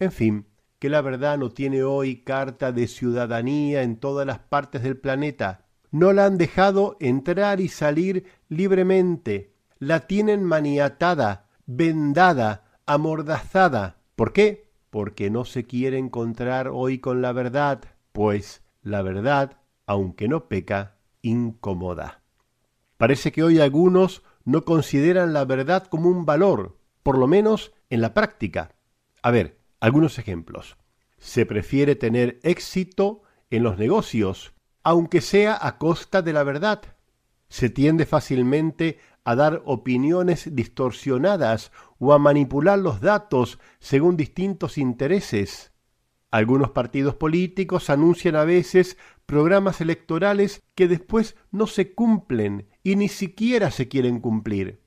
En 0.00 0.10
fin, 0.10 0.46
que 0.80 0.88
la 0.88 1.00
verdad 1.00 1.38
no 1.38 1.50
tiene 1.50 1.84
hoy 1.84 2.24
carta 2.24 2.72
de 2.72 2.88
ciudadanía 2.88 3.82
en 3.82 3.98
todas 3.98 4.26
las 4.26 4.40
partes 4.40 4.82
del 4.82 4.96
planeta. 4.96 5.66
No 5.92 6.12
la 6.12 6.26
han 6.26 6.38
dejado 6.38 6.96
entrar 6.98 7.60
y 7.60 7.68
salir 7.68 8.24
libremente. 8.48 9.54
la 9.78 10.06
tienen 10.08 10.42
maniatada, 10.44 11.48
vendada, 11.66 12.64
amordazada. 12.84 14.02
¿Por 14.16 14.32
qué? 14.32 14.69
Porque 14.90 15.30
no 15.30 15.44
se 15.44 15.64
quiere 15.64 15.98
encontrar 15.98 16.68
hoy 16.68 16.98
con 16.98 17.22
la 17.22 17.32
verdad, 17.32 17.82
pues 18.12 18.62
la 18.82 19.02
verdad, 19.02 19.58
aunque 19.86 20.28
no 20.28 20.48
peca, 20.48 20.96
incomoda. 21.22 22.22
Parece 22.96 23.32
que 23.32 23.42
hoy 23.42 23.60
algunos 23.60 24.22
no 24.44 24.64
consideran 24.64 25.32
la 25.32 25.44
verdad 25.44 25.86
como 25.86 26.08
un 26.08 26.26
valor, 26.26 26.78
por 27.02 27.18
lo 27.18 27.26
menos 27.26 27.72
en 27.88 28.00
la 28.00 28.14
práctica. 28.14 28.74
A 29.22 29.30
ver, 29.30 29.58
algunos 29.80 30.18
ejemplos. 30.18 30.76
Se 31.18 31.46
prefiere 31.46 31.96
tener 31.96 32.40
éxito 32.42 33.22
en 33.50 33.62
los 33.62 33.78
negocios, 33.78 34.52
aunque 34.82 35.20
sea 35.20 35.58
a 35.60 35.78
costa 35.78 36.22
de 36.22 36.32
la 36.32 36.42
verdad. 36.42 36.82
Se 37.48 37.68
tiende 37.68 38.06
fácilmente 38.06 38.98
a 39.24 39.34
dar 39.34 39.62
opiniones 39.64 40.54
distorsionadas 40.54 41.72
o 42.00 42.12
a 42.12 42.18
manipular 42.18 42.78
los 42.78 43.00
datos 43.00 43.60
según 43.78 44.16
distintos 44.16 44.78
intereses. 44.78 45.72
Algunos 46.30 46.70
partidos 46.70 47.14
políticos 47.14 47.90
anuncian 47.90 48.36
a 48.36 48.44
veces 48.44 48.96
programas 49.26 49.80
electorales 49.80 50.62
que 50.74 50.88
después 50.88 51.36
no 51.52 51.66
se 51.66 51.94
cumplen 51.94 52.68
y 52.82 52.96
ni 52.96 53.08
siquiera 53.08 53.70
se 53.70 53.86
quieren 53.86 54.18
cumplir. 54.20 54.80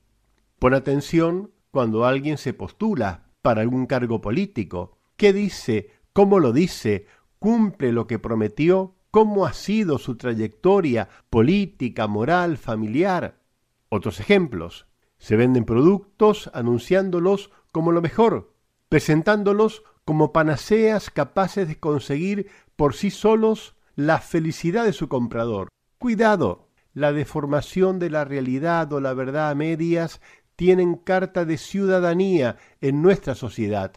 Pon 0.58 0.74
atención 0.74 1.52
cuando 1.70 2.04
alguien 2.04 2.36
se 2.36 2.52
postula 2.52 3.30
para 3.42 3.60
algún 3.60 3.86
cargo 3.86 4.20
político. 4.20 4.98
¿Qué 5.16 5.32
dice? 5.32 5.90
¿Cómo 6.12 6.40
lo 6.40 6.52
dice? 6.52 7.06
¿Cumple 7.38 7.92
lo 7.92 8.06
que 8.06 8.18
prometió? 8.18 8.96
¿Cómo 9.10 9.46
ha 9.46 9.52
sido 9.52 9.98
su 9.98 10.16
trayectoria 10.16 11.08
política, 11.30 12.08
moral, 12.08 12.56
familiar? 12.56 13.40
Otros 13.88 14.18
ejemplos. 14.18 14.88
Se 15.24 15.36
venden 15.36 15.64
productos 15.64 16.50
anunciándolos 16.52 17.50
como 17.72 17.92
lo 17.92 18.02
mejor, 18.02 18.52
presentándolos 18.90 19.82
como 20.04 20.34
panaceas 20.34 21.08
capaces 21.08 21.66
de 21.66 21.80
conseguir 21.80 22.50
por 22.76 22.92
sí 22.92 23.10
solos 23.10 23.74
la 23.96 24.18
felicidad 24.18 24.84
de 24.84 24.92
su 24.92 25.08
comprador. 25.08 25.68
Cuidado, 25.96 26.68
la 26.92 27.14
deformación 27.14 27.98
de 27.98 28.10
la 28.10 28.26
realidad 28.26 28.92
o 28.92 29.00
la 29.00 29.14
verdad 29.14 29.48
a 29.48 29.54
medias 29.54 30.20
tienen 30.56 30.94
carta 30.94 31.46
de 31.46 31.56
ciudadanía 31.56 32.58
en 32.82 33.00
nuestra 33.00 33.34
sociedad. 33.34 33.92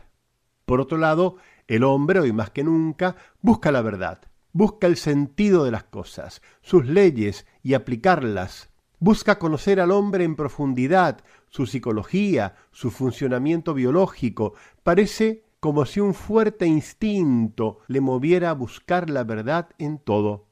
Por 0.63 0.79
otro 0.79 0.97
lado, 0.97 1.35
el 1.67 1.83
hombre, 1.83 2.21
hoy 2.21 2.31
más 2.31 2.51
que 2.51 2.63
nunca, 2.63 3.17
busca 3.41 3.73
la 3.73 3.81
verdad, 3.81 4.21
busca 4.53 4.87
el 4.87 4.95
sentido 4.95 5.65
de 5.65 5.71
las 5.71 5.83
cosas, 5.83 6.41
sus 6.61 6.85
leyes 6.85 7.45
y 7.63 7.73
aplicarlas. 7.73 8.69
Busca 8.99 9.37
conocer 9.37 9.79
al 9.79 9.91
hombre 9.91 10.23
en 10.23 10.35
profundidad, 10.35 11.23
su 11.49 11.67
psicología, 11.67 12.55
su 12.71 12.89
funcionamiento 12.89 13.75
biológico. 13.75 14.53
Parece 14.81 15.43
como 15.59 15.85
si 15.85 15.99
un 15.99 16.15
fuerte 16.15 16.65
instinto 16.65 17.79
le 17.87 18.01
moviera 18.01 18.49
a 18.49 18.53
buscar 18.53 19.09
la 19.09 19.23
verdad 19.23 19.69
en 19.77 19.99
todo. 19.99 20.47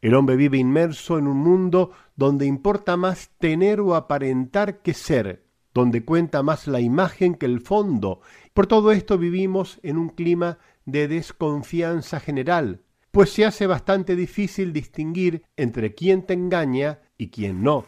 El 0.00 0.14
hombre 0.14 0.36
vive 0.36 0.56
inmerso 0.56 1.18
en 1.18 1.26
un 1.26 1.36
mundo 1.36 1.90
donde 2.16 2.46
importa 2.46 2.96
más 2.96 3.32
tener 3.38 3.80
o 3.80 3.94
aparentar 3.94 4.80
que 4.80 4.94
ser, 4.94 5.44
donde 5.74 6.02
cuenta 6.02 6.42
más 6.42 6.66
la 6.66 6.80
imagen 6.80 7.34
que 7.34 7.44
el 7.44 7.60
fondo. 7.60 8.20
Por 8.54 8.66
todo 8.66 8.92
esto 8.92 9.18
vivimos 9.18 9.78
en 9.82 9.98
un 9.98 10.08
clima 10.08 10.58
de 10.86 11.06
desconfianza 11.06 12.18
general, 12.18 12.80
pues 13.10 13.30
se 13.30 13.44
hace 13.44 13.66
bastante 13.66 14.16
difícil 14.16 14.72
distinguir 14.72 15.42
entre 15.56 15.94
quién 15.94 16.24
te 16.24 16.32
engaña 16.32 17.00
y 17.18 17.28
quién 17.28 17.62
no. 17.62 17.84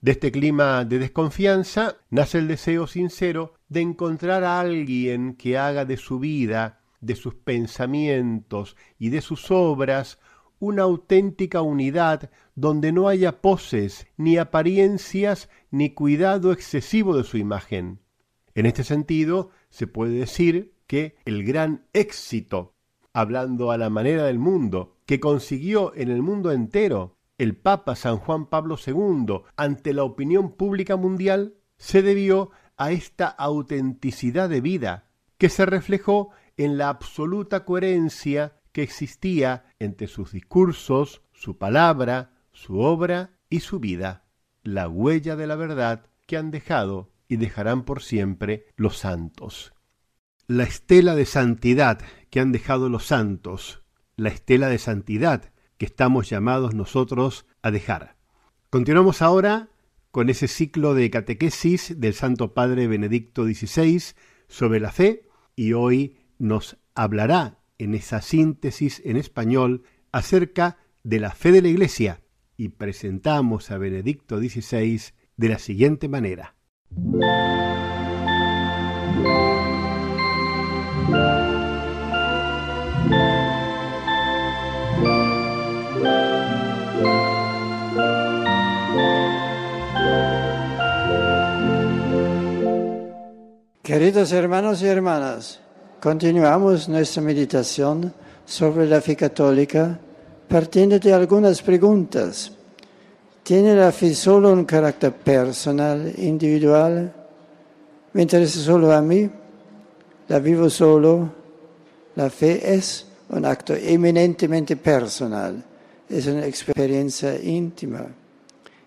De 0.00 0.12
este 0.12 0.32
clima 0.32 0.86
de 0.86 0.98
desconfianza 0.98 1.98
nace 2.08 2.38
el 2.38 2.48
deseo 2.48 2.86
sincero 2.86 3.52
de 3.68 3.82
encontrar 3.82 4.44
a 4.44 4.58
alguien 4.58 5.34
que 5.34 5.58
haga 5.58 5.84
de 5.84 5.98
su 5.98 6.18
vida, 6.18 6.80
de 7.02 7.14
sus 7.14 7.34
pensamientos 7.34 8.76
y 8.98 9.10
de 9.10 9.20
sus 9.20 9.50
obras 9.50 10.18
una 10.58 10.84
auténtica 10.84 11.60
unidad 11.60 12.30
donde 12.54 12.92
no 12.92 13.08
haya 13.08 13.42
poses, 13.42 14.06
ni 14.16 14.38
apariencias, 14.38 15.50
ni 15.70 15.90
cuidado 15.90 16.52
excesivo 16.52 17.14
de 17.14 17.24
su 17.24 17.36
imagen. 17.36 18.00
En 18.54 18.64
este 18.64 18.84
sentido, 18.84 19.50
se 19.68 19.86
puede 19.86 20.18
decir 20.18 20.72
que 20.86 21.16
el 21.26 21.44
gran 21.44 21.84
éxito, 21.92 22.74
hablando 23.12 23.70
a 23.70 23.76
la 23.76 23.90
manera 23.90 24.24
del 24.24 24.38
mundo, 24.38 24.96
que 25.04 25.20
consiguió 25.20 25.94
en 25.94 26.10
el 26.10 26.22
mundo 26.22 26.52
entero 26.52 27.18
el 27.40 27.56
Papa 27.56 27.96
San 27.96 28.18
Juan 28.18 28.44
Pablo 28.44 28.76
II 28.86 29.44
ante 29.56 29.94
la 29.94 30.04
opinión 30.04 30.52
pública 30.52 30.96
mundial, 30.96 31.54
se 31.78 32.02
debió 32.02 32.50
a 32.76 32.92
esta 32.92 33.28
autenticidad 33.28 34.50
de 34.50 34.60
vida, 34.60 35.08
que 35.38 35.48
se 35.48 35.64
reflejó 35.64 36.32
en 36.58 36.76
la 36.76 36.90
absoluta 36.90 37.64
coherencia 37.64 38.60
que 38.72 38.82
existía 38.82 39.64
entre 39.78 40.06
sus 40.06 40.32
discursos, 40.32 41.22
su 41.32 41.56
palabra, 41.56 42.34
su 42.52 42.80
obra 42.80 43.30
y 43.48 43.60
su 43.60 43.80
vida, 43.80 44.26
la 44.62 44.86
huella 44.90 45.34
de 45.34 45.46
la 45.46 45.56
verdad 45.56 46.04
que 46.26 46.36
han 46.36 46.50
dejado 46.50 47.10
y 47.26 47.36
dejarán 47.36 47.84
por 47.84 48.02
siempre 48.02 48.66
los 48.76 48.98
santos. 48.98 49.72
La 50.46 50.64
estela 50.64 51.14
de 51.14 51.24
santidad 51.24 52.00
que 52.28 52.40
han 52.40 52.52
dejado 52.52 52.90
los 52.90 53.06
santos, 53.06 53.82
la 54.16 54.28
estela 54.28 54.68
de 54.68 54.76
santidad 54.76 55.49
que 55.80 55.86
estamos 55.86 56.28
llamados 56.28 56.74
nosotros 56.74 57.46
a 57.62 57.70
dejar. 57.70 58.14
Continuamos 58.68 59.22
ahora 59.22 59.70
con 60.10 60.28
ese 60.28 60.46
ciclo 60.46 60.92
de 60.92 61.08
catequesis 61.08 61.98
del 61.98 62.12
Santo 62.12 62.52
Padre 62.52 62.86
Benedicto 62.86 63.44
XVI 63.44 64.02
sobre 64.46 64.78
la 64.78 64.92
fe 64.92 65.22
y 65.56 65.72
hoy 65.72 66.18
nos 66.38 66.76
hablará 66.94 67.60
en 67.78 67.94
esa 67.94 68.20
síntesis 68.20 69.00
en 69.06 69.16
español 69.16 69.84
acerca 70.12 70.76
de 71.02 71.18
la 71.18 71.30
fe 71.30 71.50
de 71.50 71.62
la 71.62 71.68
Iglesia 71.68 72.20
y 72.58 72.68
presentamos 72.68 73.70
a 73.70 73.78
Benedicto 73.78 74.38
XVI 74.38 75.00
de 75.38 75.48
la 75.48 75.58
siguiente 75.58 76.10
manera. 76.10 76.56
Queridos 93.90 94.30
hermanos 94.30 94.82
y 94.82 94.86
hermanas, 94.86 95.58
Continuamos 96.00 96.88
nuestra 96.88 97.20
meditación 97.22 98.14
sobre 98.46 98.86
la 98.86 99.00
fe 99.00 99.16
católica 99.16 99.98
partiendo 100.48 100.96
de 101.00 101.12
algunas 101.12 101.60
preguntas. 101.60 102.52
¿Tiene 103.42 103.74
la 103.74 103.90
fe 103.90 104.14
solo 104.14 104.52
un 104.52 104.64
carácter 104.64 105.12
personal, 105.12 106.12
individual? 106.18 107.12
¿Me 108.12 108.22
interesa 108.22 108.60
solo 108.60 108.92
a 108.92 109.02
mí? 109.02 109.28
¿La 110.28 110.38
vivo 110.38 110.70
solo? 110.70 111.28
La 112.14 112.30
fe 112.30 112.72
es 112.72 113.08
un 113.30 113.44
acto 113.44 113.74
eminentemente 113.74 114.76
personal, 114.76 115.64
es 116.08 116.28
una 116.28 116.46
experiencia 116.46 117.36
íntima. 117.42 118.06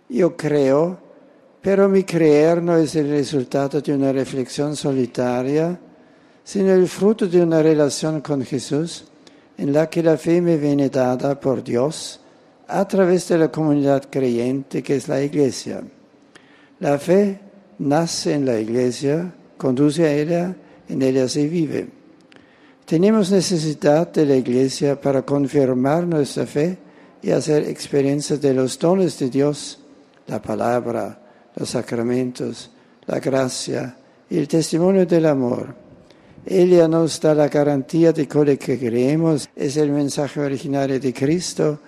Yo 0.08 0.38
creo, 0.38 0.98
pero 1.64 1.88
mi 1.88 2.04
creer 2.04 2.62
no 2.62 2.76
es 2.76 2.94
el 2.98 3.10
resultado 3.10 3.80
de 3.80 3.94
una 3.94 4.12
reflexión 4.12 4.76
solitaria, 4.76 5.80
sino 6.44 6.74
el 6.74 6.90
fruto 6.90 7.26
de 7.26 7.42
una 7.42 7.64
relación 7.64 8.20
con 8.20 8.44
Jesús 8.44 9.06
en 9.58 9.72
la 9.72 9.90
que 9.90 10.04
la 10.04 10.18
fe 10.18 10.42
me 10.42 10.58
viene 10.58 10.90
dada 10.90 11.40
por 11.40 11.64
Dios 11.64 12.20
a 12.68 12.86
través 12.86 13.30
de 13.30 13.38
la 13.38 13.50
comunidad 13.50 14.04
creyente 14.10 14.84
que 14.84 14.98
es 14.98 15.08
la 15.08 15.24
iglesia. 15.24 15.82
La 16.82 17.00
fe 17.00 17.40
nace 17.80 18.34
en 18.34 18.46
la 18.46 18.60
iglesia, 18.60 19.34
conduce 19.56 20.04
a 20.04 20.14
ella, 20.14 20.54
en 20.90 21.02
ella 21.02 21.30
se 21.30 21.48
vive. 21.48 21.88
Tenemos 22.84 23.32
necesidad 23.32 24.12
de 24.12 24.26
la 24.26 24.36
iglesia 24.36 25.00
para 25.00 25.22
confirmar 25.22 26.06
nuestra 26.06 26.46
fe 26.46 26.78
y 27.22 27.32
hacer 27.32 27.70
experiencia 27.70 28.36
de 28.36 28.54
los 28.54 28.78
dones 28.78 29.18
de 29.18 29.30
Dios, 29.30 29.80
la 30.28 30.42
palabra, 30.42 31.23
los 31.56 31.70
sacramentos, 31.70 32.72
la 33.06 33.20
gracia 33.20 33.96
y 34.30 34.38
el 34.38 34.48
testimonio 34.48 35.06
del 35.06 35.26
amor. 35.26 35.76
Ella 36.46 36.88
nos 36.88 37.20
da 37.22 37.34
la 37.34 37.48
garantía 37.48 38.12
de 38.12 38.28
que 38.28 38.38
lo 38.38 38.58
que 38.58 38.78
creemos 38.78 39.50
es 39.56 39.78
el 39.78 39.92
mensaje 39.92 40.42
originario 40.42 41.00
de 41.00 41.14
Cristo 41.14 41.80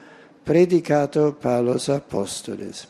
predicado 0.43 1.35
por 1.35 1.61
los 1.61 1.89
apóstoles. 1.89 2.87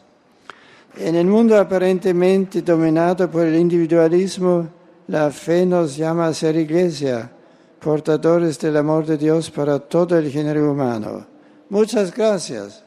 En 0.98 1.16
el 1.16 1.26
mundo 1.26 1.58
aparentemente 1.58 2.62
dominado 2.62 3.30
por 3.30 3.46
el 3.46 3.56
individualismo, 3.56 4.68
la 5.08 5.32
fe 5.32 5.66
nos 5.66 5.98
llama 5.98 6.28
a 6.28 6.34
ser 6.34 6.56
iglesia, 6.56 7.32
portadores 7.80 8.60
del 8.60 8.78
amor 8.78 9.06
de 9.06 9.18
Dios 9.18 9.52
para 9.52 9.80
todo 9.80 10.18
el 10.18 10.32
género 10.32 10.72
humano. 10.72 11.26
Muchas 11.70 12.16
gracias. 12.16 12.84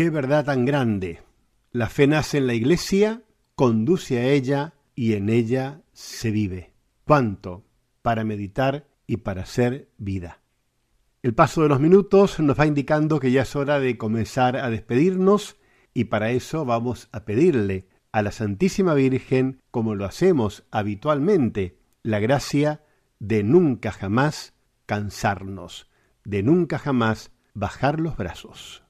Qué 0.00 0.08
verdad 0.08 0.46
tan 0.46 0.64
grande. 0.64 1.20
La 1.72 1.90
fe 1.90 2.06
nace 2.06 2.38
en 2.38 2.46
la 2.46 2.54
iglesia, 2.54 3.22
conduce 3.54 4.16
a 4.16 4.30
ella 4.30 4.72
y 4.94 5.12
en 5.12 5.28
ella 5.28 5.82
se 5.92 6.30
vive. 6.30 6.72
¿Cuánto? 7.04 7.66
Para 8.00 8.24
meditar 8.24 8.88
y 9.06 9.18
para 9.18 9.42
hacer 9.42 9.90
vida. 9.98 10.40
El 11.22 11.34
paso 11.34 11.60
de 11.60 11.68
los 11.68 11.80
minutos 11.80 12.40
nos 12.40 12.58
va 12.58 12.64
indicando 12.64 13.20
que 13.20 13.30
ya 13.30 13.42
es 13.42 13.54
hora 13.54 13.78
de 13.78 13.98
comenzar 13.98 14.56
a 14.56 14.70
despedirnos 14.70 15.58
y 15.92 16.04
para 16.04 16.30
eso 16.30 16.64
vamos 16.64 17.10
a 17.12 17.26
pedirle 17.26 17.86
a 18.10 18.22
la 18.22 18.32
Santísima 18.32 18.94
Virgen, 18.94 19.60
como 19.70 19.94
lo 19.94 20.06
hacemos 20.06 20.64
habitualmente, 20.70 21.76
la 22.02 22.20
gracia 22.20 22.82
de 23.18 23.42
nunca 23.42 23.92
jamás 23.92 24.54
cansarnos, 24.86 25.90
de 26.24 26.42
nunca 26.42 26.78
jamás 26.78 27.32
bajar 27.52 28.00
los 28.00 28.16
brazos. 28.16 28.82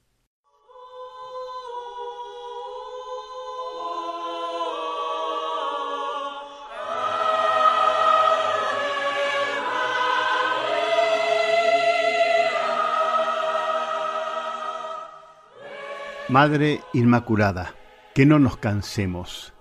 Madre 16.30 16.80
Inmaculada, 16.92 17.74
que 18.14 18.24
no 18.24 18.38
nos 18.38 18.56
cansemos. 18.56 19.52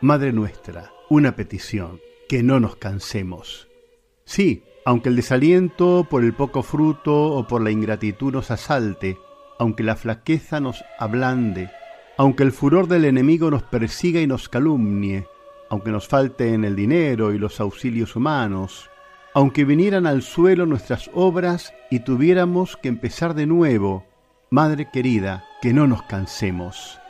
Madre 0.00 0.32
nuestra, 0.32 0.90
una 1.08 1.36
petición, 1.36 2.00
que 2.28 2.42
no 2.42 2.58
nos 2.58 2.74
cansemos. 2.74 3.68
Sí, 4.24 4.64
aunque 4.84 5.08
el 5.08 5.14
desaliento 5.14 6.04
por 6.10 6.24
el 6.24 6.32
poco 6.32 6.64
fruto 6.64 7.26
o 7.26 7.46
por 7.46 7.62
la 7.62 7.70
ingratitud 7.70 8.32
nos 8.32 8.50
asalte, 8.50 9.16
aunque 9.60 9.84
la 9.84 9.94
flaqueza 9.94 10.58
nos 10.58 10.84
ablande, 10.98 11.70
aunque 12.18 12.42
el 12.42 12.50
furor 12.50 12.88
del 12.88 13.04
enemigo 13.04 13.48
nos 13.48 13.62
persiga 13.62 14.20
y 14.20 14.26
nos 14.26 14.48
calumnie, 14.48 15.28
aunque 15.70 15.92
nos 15.92 16.08
falten 16.08 16.64
el 16.64 16.74
dinero 16.74 17.34
y 17.34 17.38
los 17.38 17.60
auxilios 17.60 18.16
humanos, 18.16 18.90
aunque 19.32 19.64
vinieran 19.64 20.08
al 20.08 20.22
suelo 20.22 20.66
nuestras 20.66 21.08
obras 21.14 21.72
y 21.88 22.00
tuviéramos 22.00 22.76
que 22.76 22.88
empezar 22.88 23.34
de 23.34 23.46
nuevo, 23.46 24.04
Madre 24.50 24.88
querida, 24.92 25.44
que 25.60 25.72
no 25.72 25.88
nos 25.88 26.04
cansemos, 26.04 27.00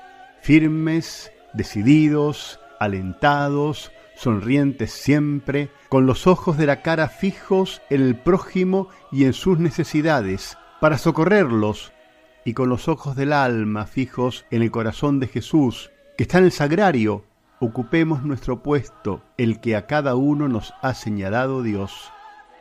firmes, 0.40 1.30
decididos, 1.52 2.58
alentados, 2.80 3.92
sonrientes 4.14 4.90
siempre, 4.92 5.68
con 5.90 6.06
los 6.06 6.26
ojos 6.26 6.56
de 6.56 6.64
la 6.64 6.80
cara 6.80 7.08
fijos 7.08 7.82
en 7.90 8.00
el 8.00 8.16
prójimo 8.16 8.88
y 9.12 9.24
en 9.24 9.34
sus 9.34 9.58
necesidades, 9.58 10.56
para 10.80 10.96
socorrerlos, 10.96 11.92
y 12.46 12.54
con 12.54 12.70
los 12.70 12.88
ojos 12.88 13.16
del 13.16 13.34
alma 13.34 13.84
fijos 13.84 14.46
en 14.50 14.62
el 14.62 14.70
corazón 14.70 15.20
de 15.20 15.26
Jesús, 15.26 15.90
que 16.16 16.22
está 16.22 16.38
en 16.38 16.44
el 16.44 16.52
sagrario, 16.52 17.24
ocupemos 17.60 18.22
nuestro 18.22 18.62
puesto, 18.62 19.20
el 19.36 19.60
que 19.60 19.76
a 19.76 19.86
cada 19.86 20.14
uno 20.14 20.48
nos 20.48 20.72
ha 20.80 20.94
señalado 20.94 21.62
Dios. 21.62 22.10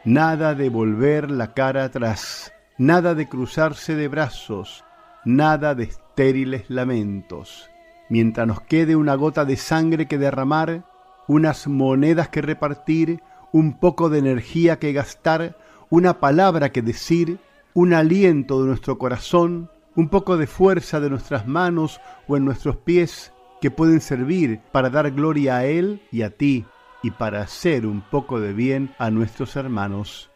Nada 0.04 0.54
de 0.54 0.68
volver 0.68 1.32
la 1.32 1.54
cara 1.54 1.86
atrás, 1.86 2.52
nada 2.78 3.16
de 3.16 3.28
cruzarse 3.28 3.96
de 3.96 4.08
brazos, 4.08 4.84
nada 5.24 5.76
de 5.76 5.86
estériles 5.86 6.70
lamentos. 6.70 7.70
Mientras 8.10 8.46
nos 8.48 8.62
quede 8.62 8.96
una 8.96 9.16
gota 9.16 9.46
de 9.46 9.58
sangre 9.58 10.08
que 10.08 10.18
derramar, 10.18 10.84
unas 11.28 11.68
monedas 11.68 12.30
que 12.30 12.42
repartir, 12.42 13.22
un 13.52 13.80
poco 13.80 14.10
de 14.10 14.20
energía 14.20 14.78
que 14.78 14.94
gastar, 14.94 15.58
una 15.90 16.20
palabra 16.20 16.72
que 16.72 16.82
decir, 16.82 17.40
un 17.74 17.94
aliento 17.94 18.62
de 18.62 18.68
nuestro 18.68 18.98
corazón, 18.98 19.70
un 19.96 20.10
poco 20.10 20.38
de 20.38 20.48
fuerza 20.48 21.00
de 21.00 21.10
nuestras 21.10 21.48
manos 21.48 22.02
o 22.28 22.36
en 22.36 22.46
nuestros 22.46 22.76
pies 22.78 23.34
que 23.62 23.72
pueden 23.72 24.02
servir 24.02 24.60
para 24.72 24.90
dar 24.90 25.12
gloria 25.12 25.58
a 25.58 25.66
Él 25.66 26.02
y 26.12 26.22
a 26.22 26.32
ti 26.32 26.66
y 27.02 27.12
para 27.12 27.42
hacer 27.42 27.86
un 27.86 28.02
poco 28.02 28.40
de 28.40 28.54
bien 28.54 28.94
a 28.98 29.10
nuestros 29.10 29.56
hermanos. 29.56 30.30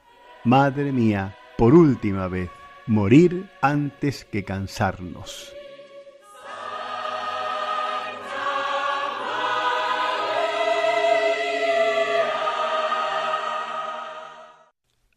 Madre 0.45 0.91
mía, 0.91 1.36
por 1.59 1.75
última 1.75 2.29
vez, 2.29 2.49
morir 2.87 3.49
antes 3.61 4.23
que 4.23 4.45
cansarnos. 4.45 5.53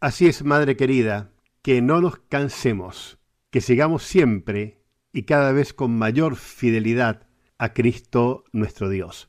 Así 0.01 0.27
es, 0.27 0.43
Madre 0.43 0.77
querida, 0.77 1.31
que 1.63 1.81
no 1.81 2.01
nos 2.01 2.19
cansemos, 2.19 3.21
que 3.53 3.61
sigamos 3.61 4.03
siempre 4.03 4.83
y 5.13 5.23
cada 5.23 5.53
vez 5.53 5.73
con 5.73 5.97
mayor 5.97 6.35
fidelidad 6.35 7.29
a 7.57 7.73
Cristo 7.73 8.43
nuestro 8.51 8.89
Dios. 8.89 9.29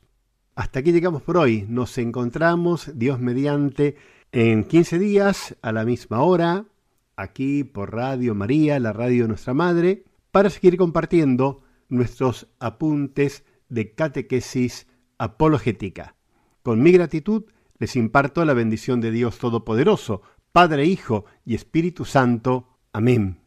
Hasta 0.56 0.80
aquí 0.80 0.90
llegamos 0.90 1.22
por 1.22 1.36
hoy. 1.36 1.64
Nos 1.68 1.96
encontramos, 1.96 2.90
Dios 2.98 3.20
mediante, 3.20 3.94
en 4.32 4.64
15 4.64 4.98
días 4.98 5.56
a 5.62 5.70
la 5.70 5.84
misma 5.84 6.20
hora, 6.20 6.66
aquí 7.16 7.64
por 7.64 7.92
Radio 7.92 8.34
María, 8.34 8.78
la 8.80 8.92
radio 8.92 9.22
de 9.22 9.28
nuestra 9.28 9.54
Madre, 9.54 10.04
para 10.30 10.50
seguir 10.50 10.76
compartiendo 10.76 11.62
nuestros 11.88 12.48
apuntes 12.58 13.44
de 13.68 13.92
catequesis 13.94 14.86
apologética. 15.18 16.16
Con 16.62 16.82
mi 16.82 16.92
gratitud 16.92 17.44
les 17.78 17.96
imparto 17.96 18.44
la 18.44 18.54
bendición 18.54 19.00
de 19.00 19.10
Dios 19.10 19.38
Todopoderoso, 19.38 20.22
Padre, 20.52 20.86
Hijo 20.86 21.24
y 21.44 21.54
Espíritu 21.54 22.04
Santo. 22.04 22.78
Amén. 22.92 23.43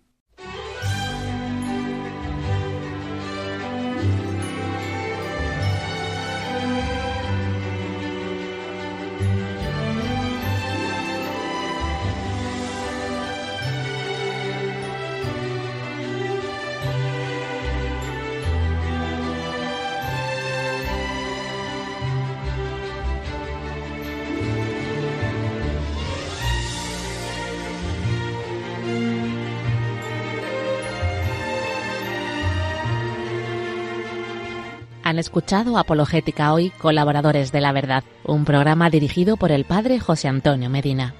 Han 35.18 35.22
escuchado 35.22 35.80
Apologética 35.80 36.54
Hoy, 36.54 36.70
colaboradores 36.70 37.52
de 37.52 37.60
la 37.60 37.72
verdad, 37.72 38.04
un 38.24 38.46
programa 38.46 38.92
dirigido 38.92 39.36
por 39.36 39.52
el 39.52 39.66
padre 39.66 40.00
José 40.00 40.28
Antonio 40.28 40.70
Medina. 40.70 41.16